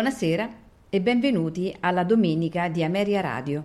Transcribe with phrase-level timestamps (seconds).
[0.00, 0.48] Buonasera
[0.88, 3.64] e benvenuti alla domenica di Ameria Radio.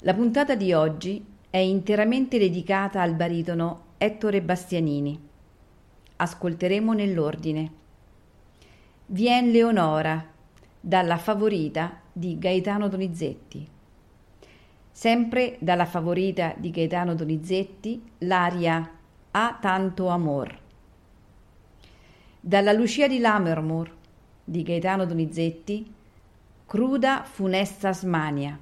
[0.00, 5.16] La puntata di oggi è interamente dedicata al baritono Ettore Bastianini.
[6.16, 7.70] Ascolteremo nell'ordine.
[9.06, 10.26] Vien Leonora
[10.80, 13.64] dalla favorita di Gaetano Donizetti.
[14.90, 18.90] Sempre dalla favorita di Gaetano Donizetti l'aria
[19.30, 20.58] Ha tanto amor.
[22.40, 23.95] Dalla Lucia di Lammermoor
[24.48, 25.92] di Gaetano Donizetti,
[26.66, 28.56] Cruda funesta smania.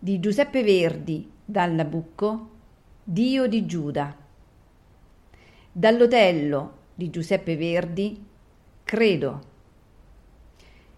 [0.00, 2.48] Di Giuseppe Verdi, dal Nabucco,
[3.04, 4.16] Dio di Giuda.
[5.70, 8.24] Dall'Otello di Giuseppe Verdi,
[8.82, 9.42] Credo.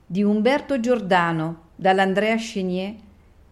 [0.07, 2.95] Di Umberto Giordano, dall'Andrea Chenier,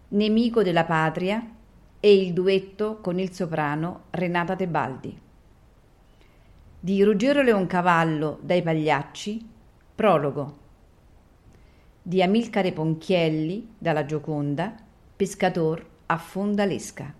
[0.09, 1.55] Nemico della patria,
[1.99, 5.27] e il duetto con il soprano Renata Tebaldi
[6.81, 9.45] di Ruggero Leoncavallo dai Pagliacci,
[9.95, 10.57] prologo.
[12.01, 14.73] Di Amilcare Ponchielli dalla Gioconda,
[15.13, 17.18] pescator a Fondalesca.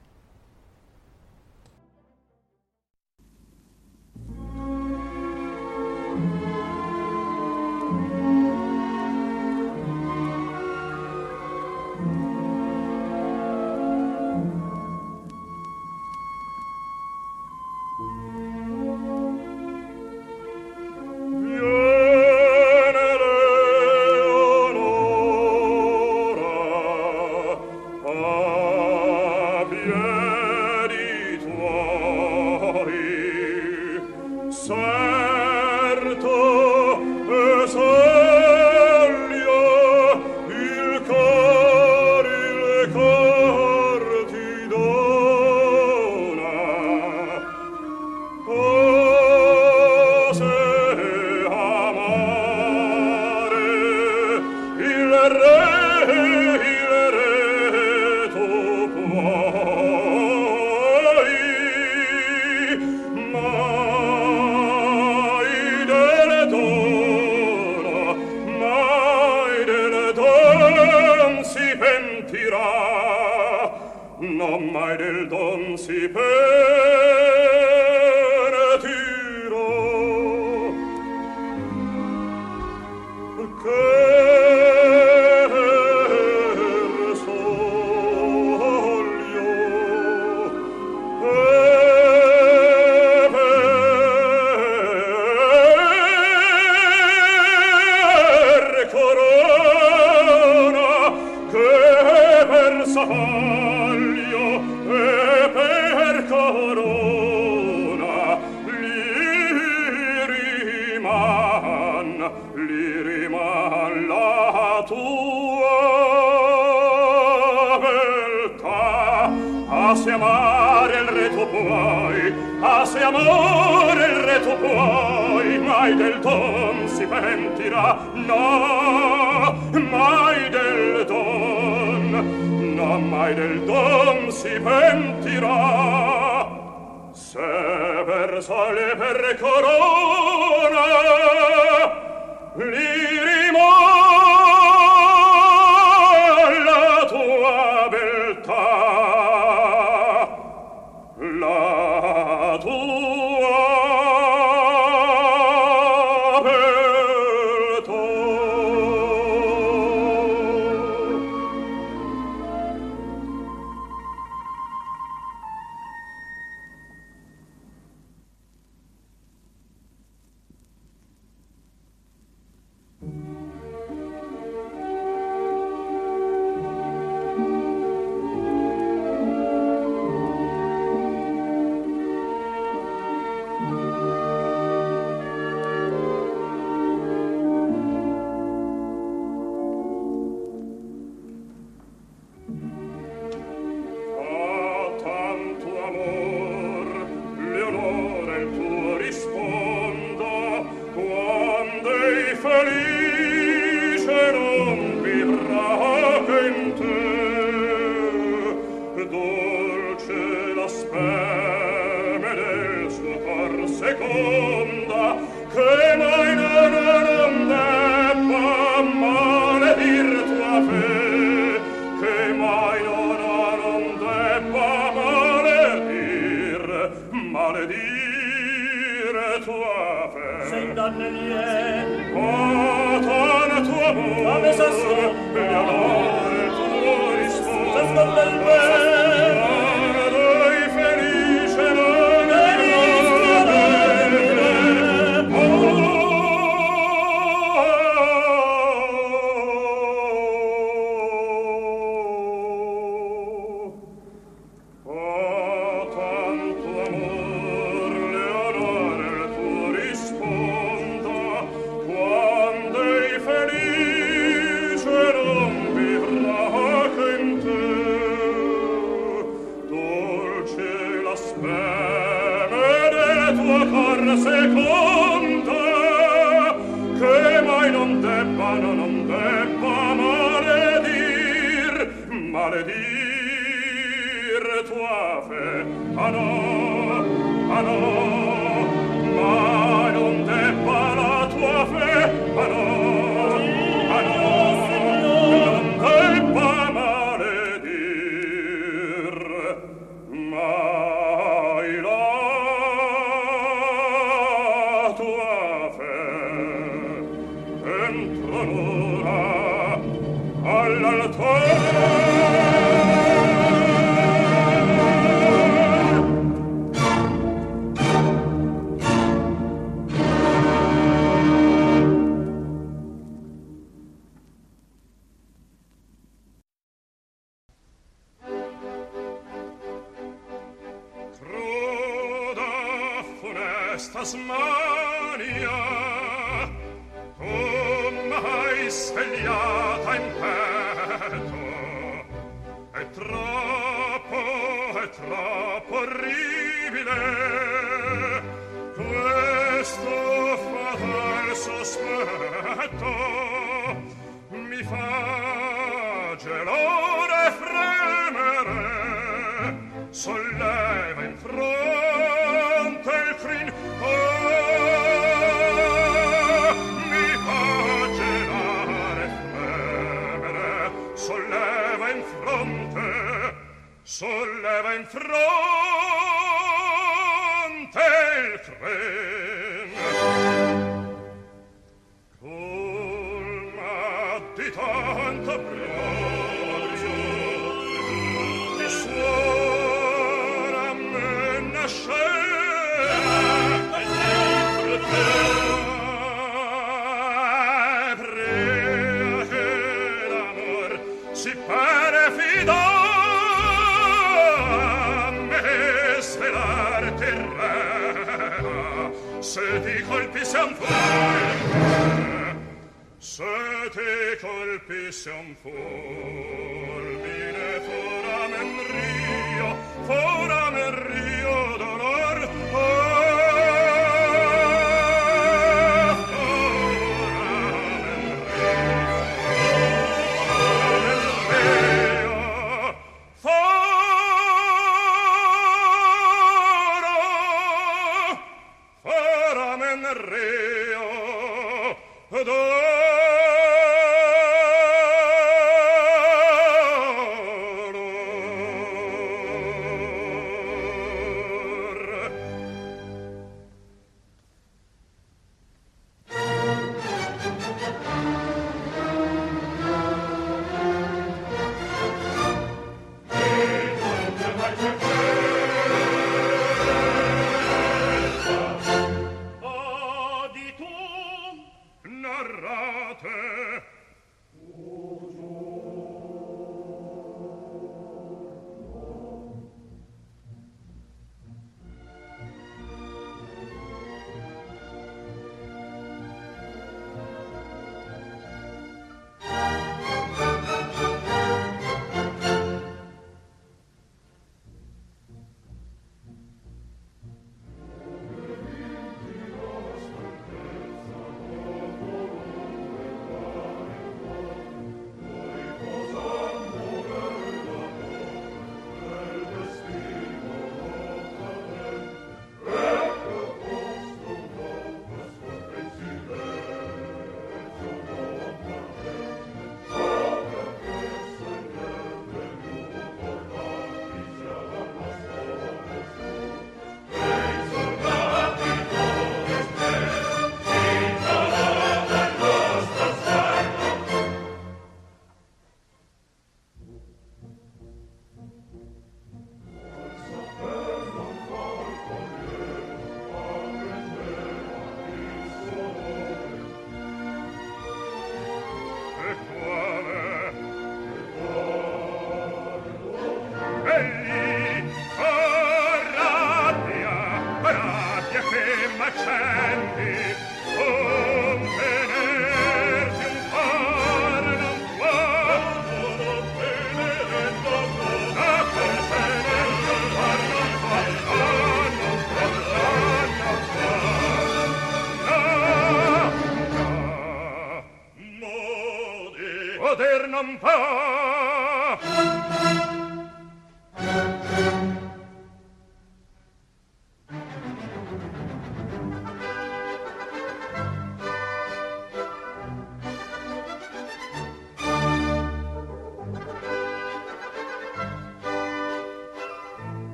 [300.12, 300.69] ma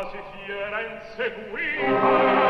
[0.00, 2.49] quasi fiera inseguita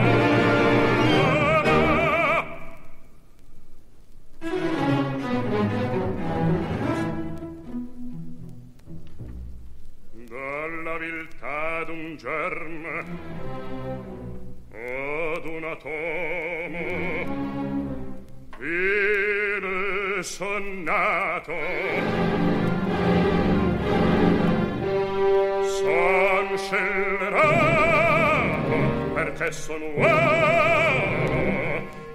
[0.00, 0.33] mm.
[29.36, 30.12] che son uomo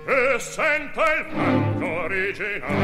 [0.05, 2.78] e senta il fatto originale.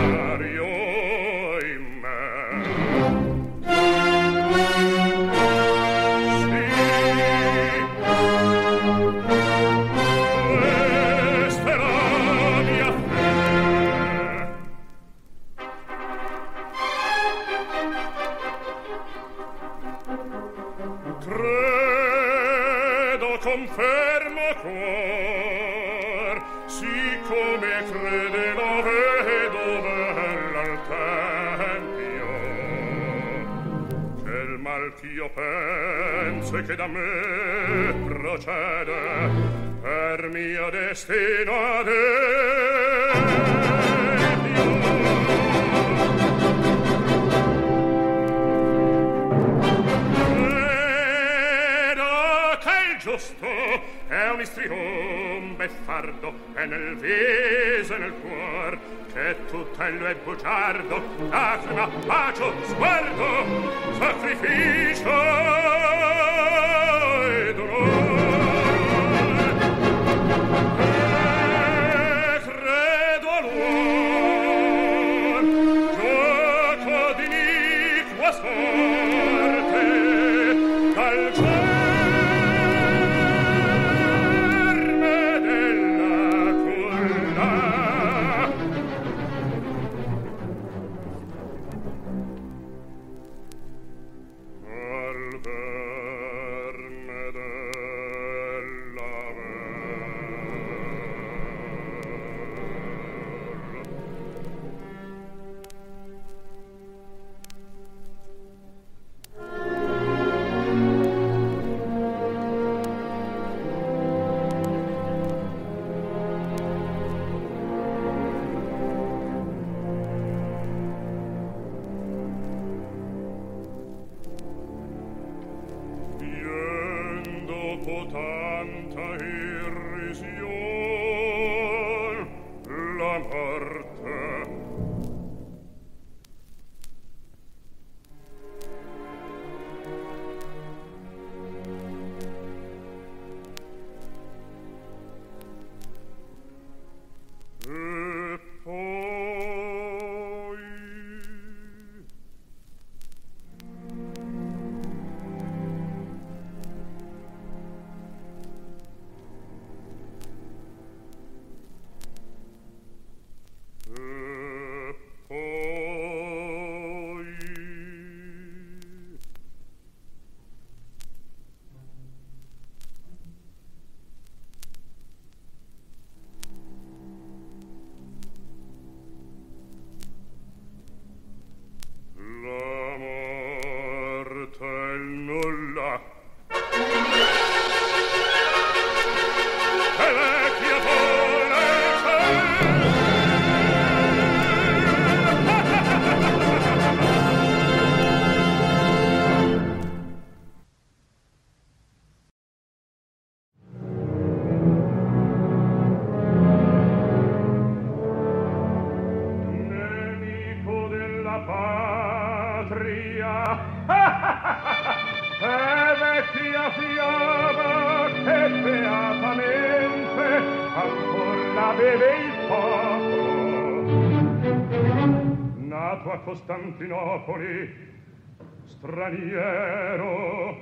[229.05, 230.57] straniero.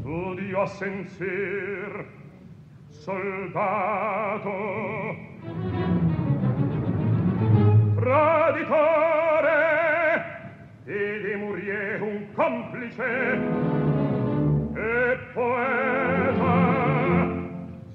[0.00, 2.06] Studio a senzir
[2.88, 4.50] soldato.
[7.96, 9.56] Traditore
[10.84, 13.38] e di murie un complice
[14.74, 16.56] e poeta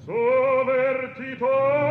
[0.04, 1.83] sovvertitore.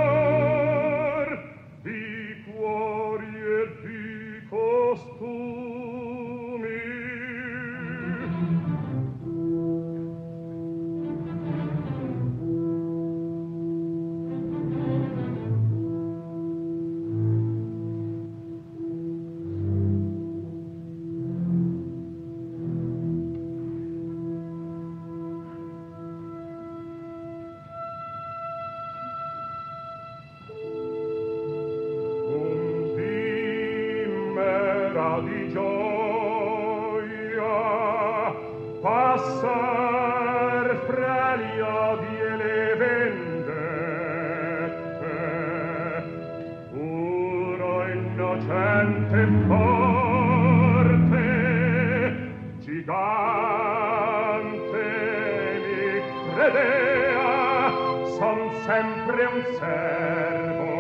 [58.19, 60.73] son sempre un servo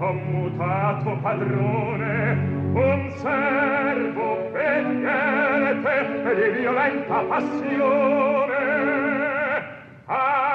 [0.00, 2.16] ho mutato padrone
[2.74, 5.94] un servo obbediente
[6.34, 8.56] di violenta passione.
[10.06, 10.47] ah,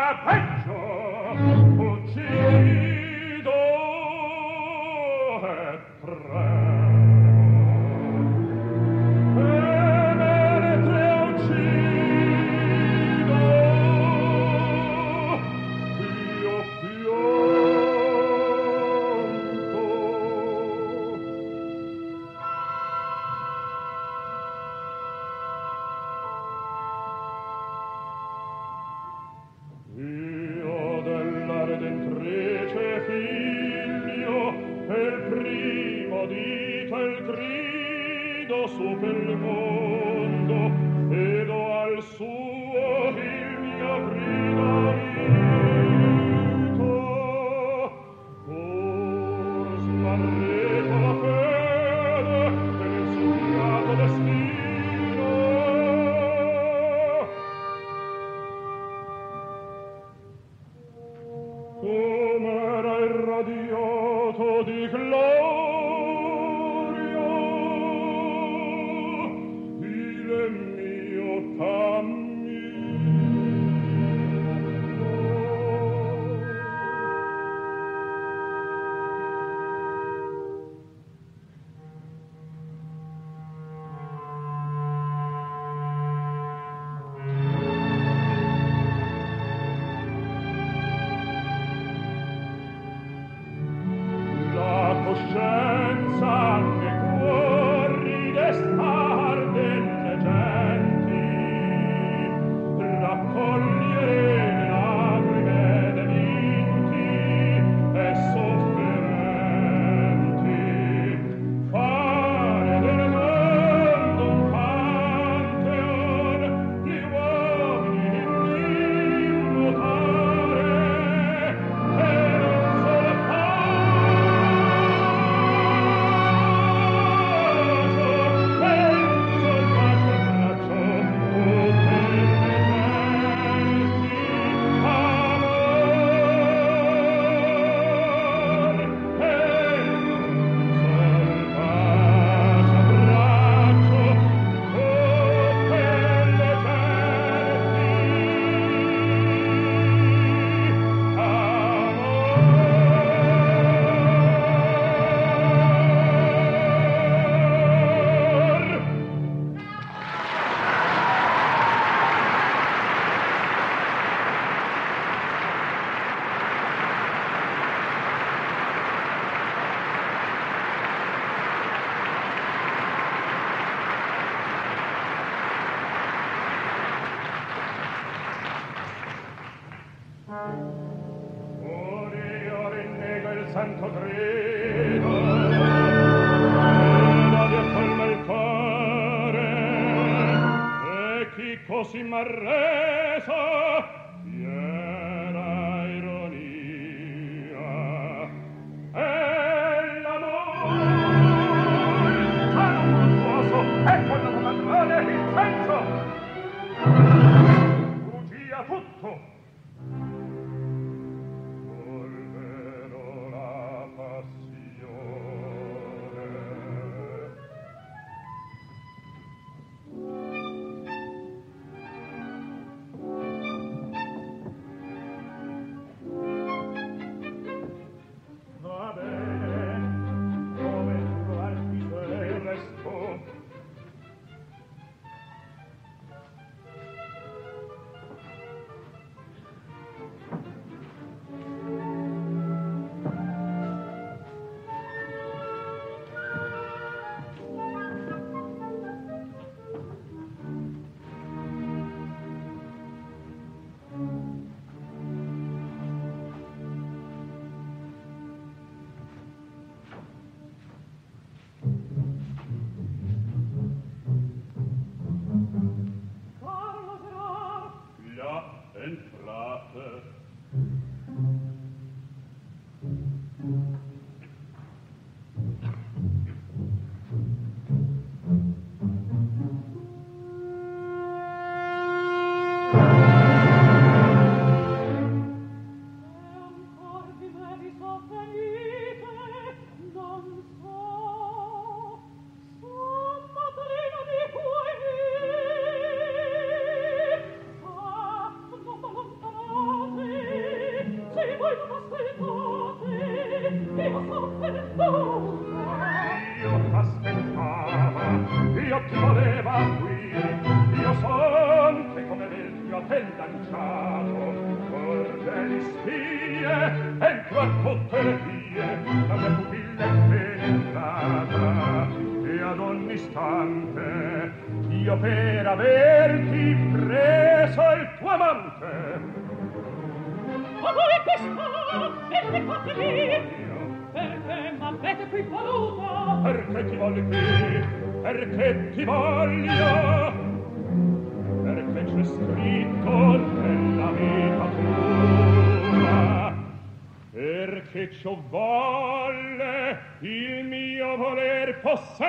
[347.45, 352.01] perché ciò volle il mio voler possente.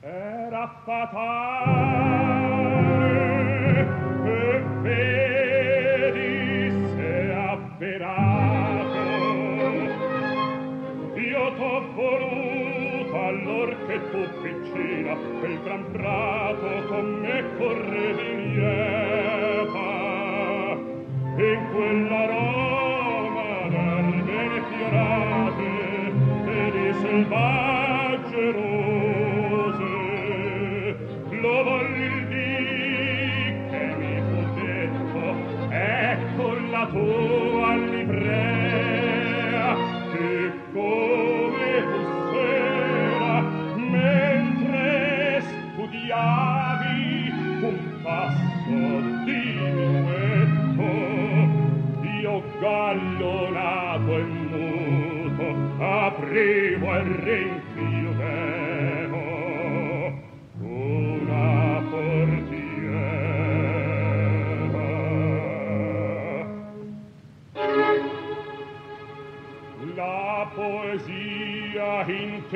[0.00, 1.80] Era fatale
[4.24, 9.00] e vedi se avverato.
[11.18, 18.91] Io t'ho voluto allor che tu piccina quel gran prato con me correvi lieve
[21.44, 26.12] in quella Roma d'albere fiorate
[26.46, 26.92] e di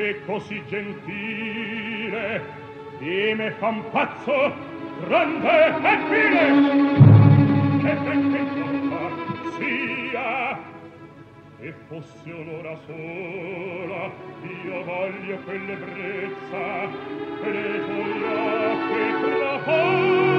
[0.09, 2.41] e così gentile
[3.01, 4.55] e me fa un pazzo
[5.05, 6.45] grande e fine.
[7.83, 8.41] Che perché
[9.59, 10.59] sia
[11.59, 14.13] e fosse un'ora sola
[14.65, 16.89] io voglio quell'ebbrezza
[17.43, 18.29] e le tue
[18.71, 20.36] occhi trafone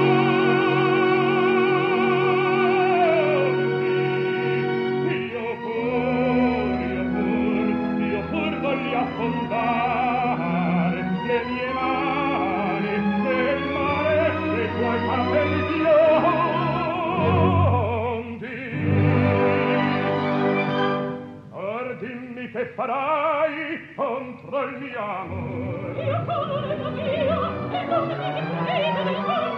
[22.58, 26.04] che farai contro il mio amore?
[26.04, 29.57] Io sono il mio, e non mi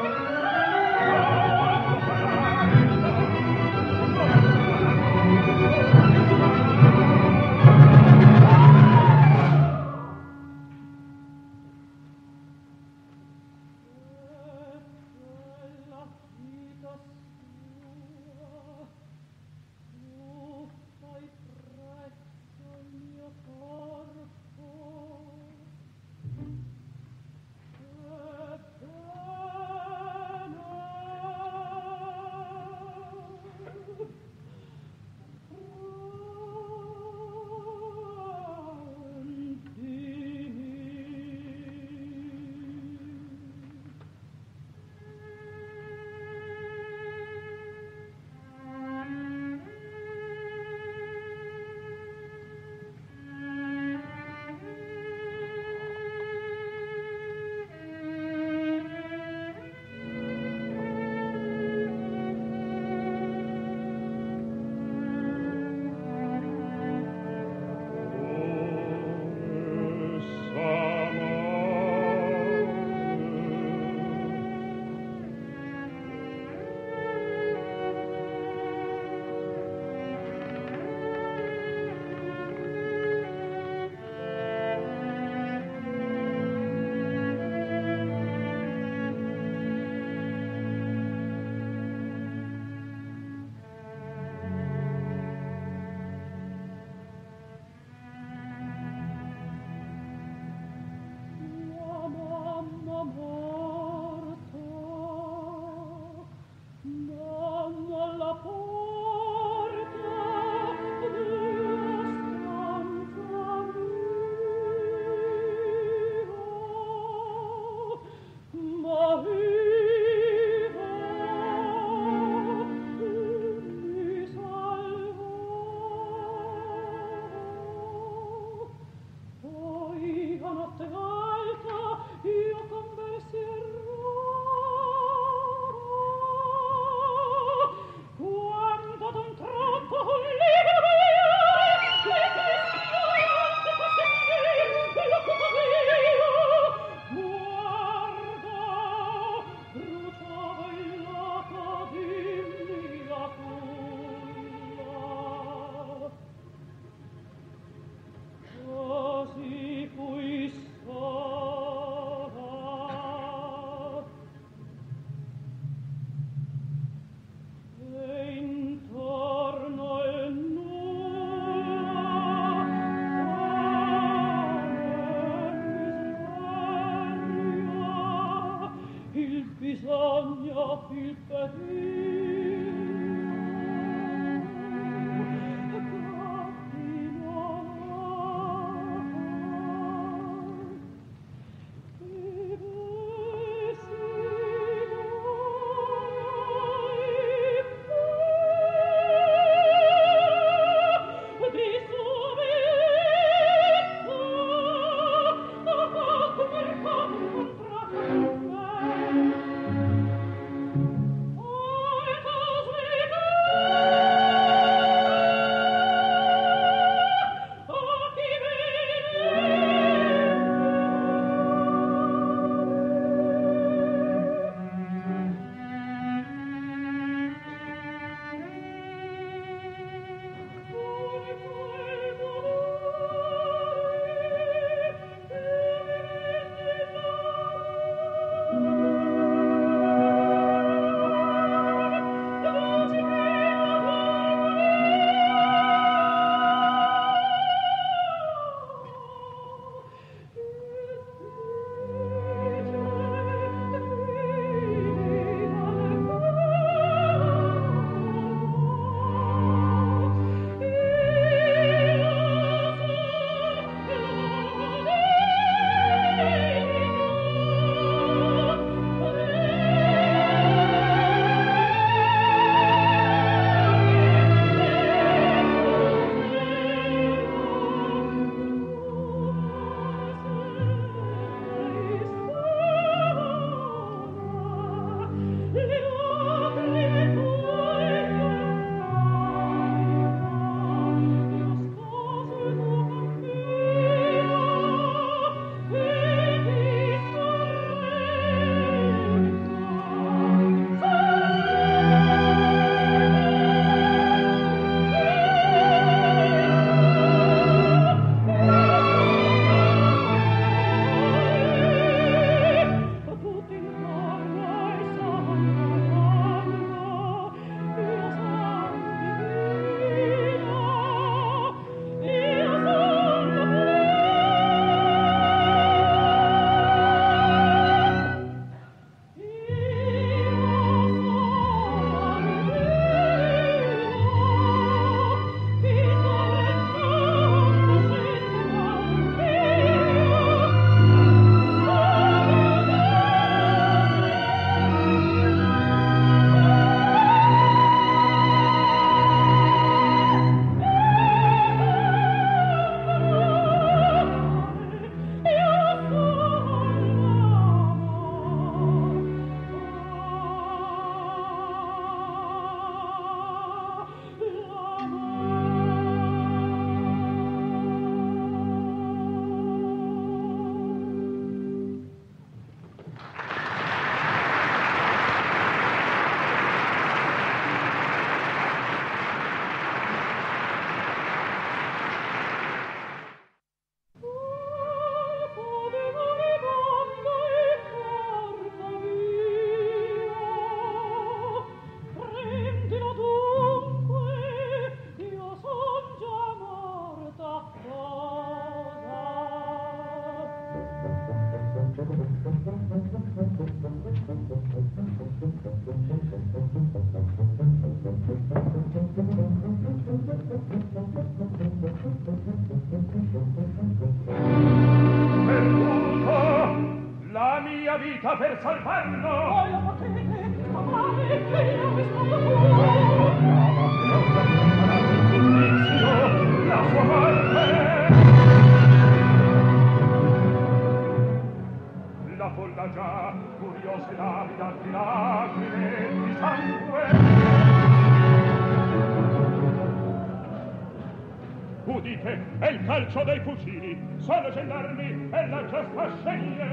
[445.53, 446.50] это сплошение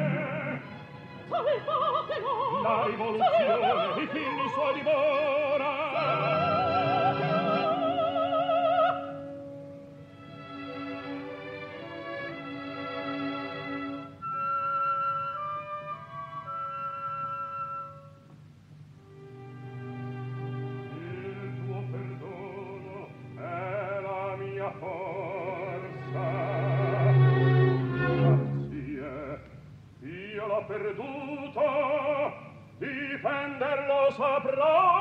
[30.67, 31.63] perduto
[32.77, 34.96] difenderlo saprò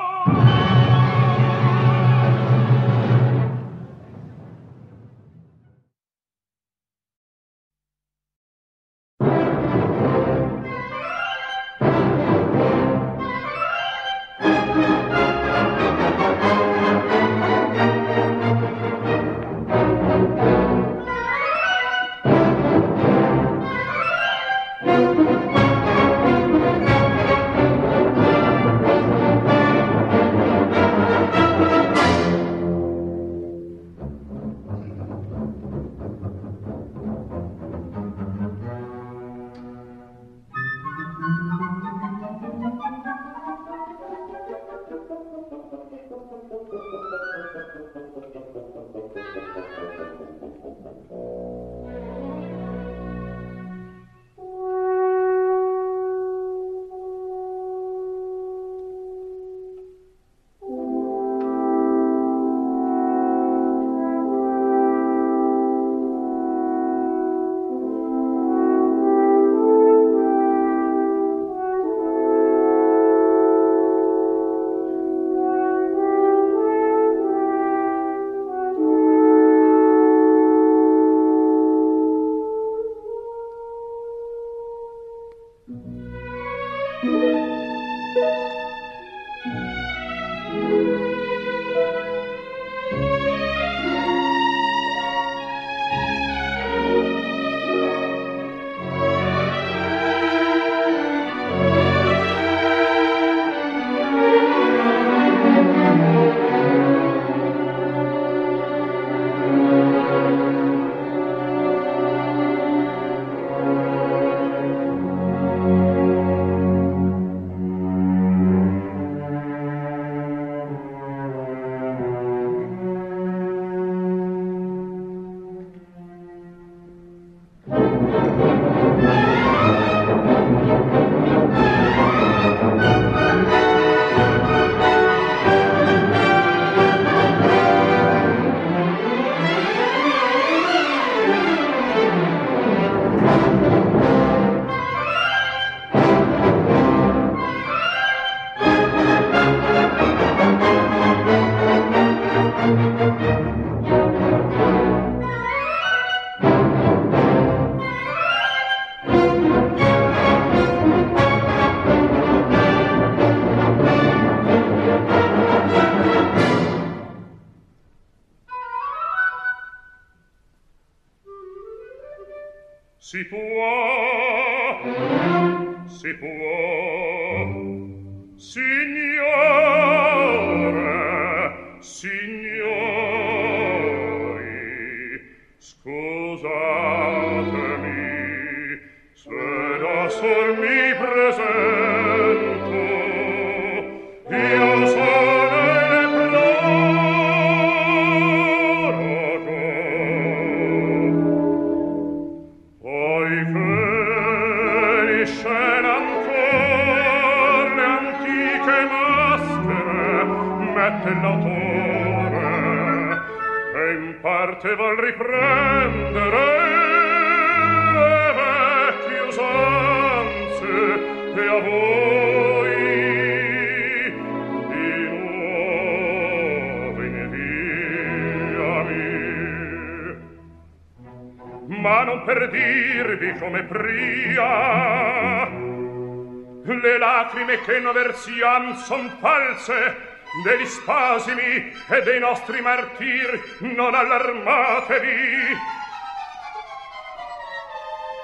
[236.86, 239.96] perduta siam son false
[240.44, 245.56] degli spasimi e dei nostri martir non allarmatevi.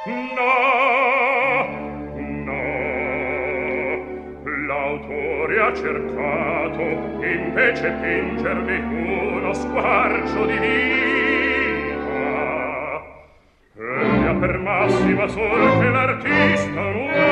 [0.07, 0.55] No
[2.47, 2.63] no
[4.67, 6.83] l'autore ha cercato
[7.25, 12.01] invece pingervi uno squarcio di vita.
[13.75, 17.32] E ha per massima sol che l'artista nuovo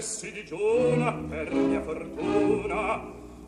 [0.00, 3.02] si digiuna per mia fortuna,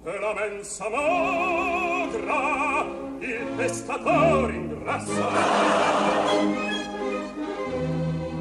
[0.05, 2.85] e la mensa magra
[3.19, 5.29] il pescatore ingrassa.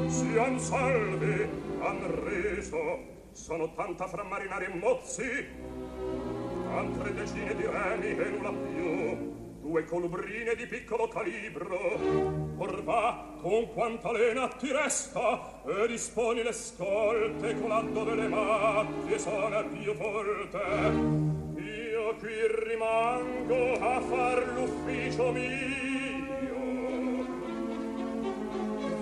[0.08, 1.48] Sian salvi
[1.80, 5.46] han riso sono tanta fra marinari e mozzi
[6.70, 11.78] altre decine di remi e nulla più due colubrine di piccolo calibro.
[12.58, 19.18] Or va con quanta lena ti resta e disponi le scolte con laddove le macchie
[19.18, 20.58] sono più forte.
[21.60, 22.34] Io qui
[22.66, 25.70] rimango a far l'ufficio mio.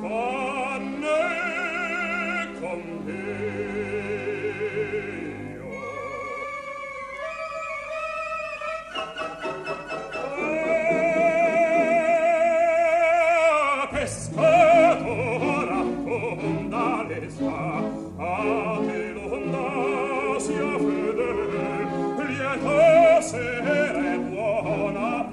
[0.00, 1.38] Fanne
[2.60, 3.69] con me.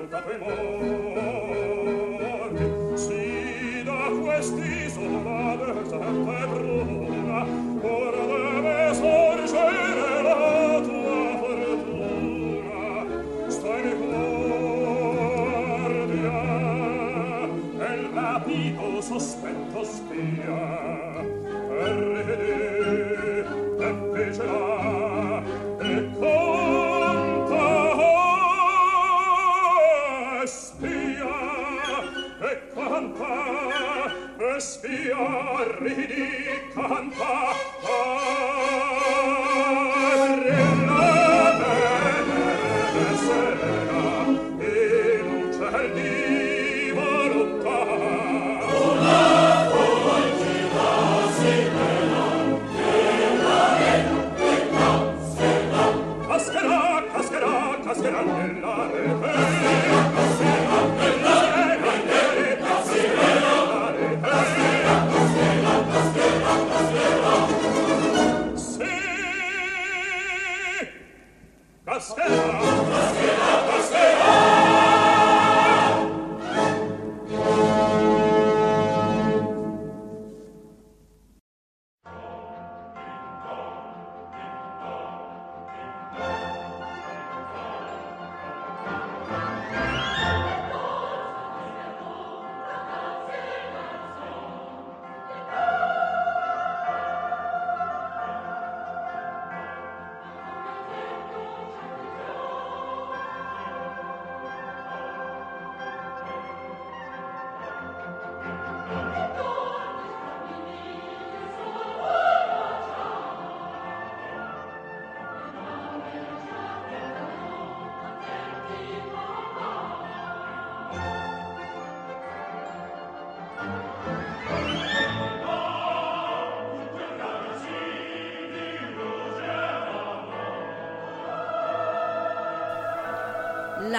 [0.00, 1.09] col padre